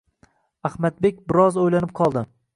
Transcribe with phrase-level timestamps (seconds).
[0.69, 2.27] Ahmadbek biroz o’ylanib qoldi.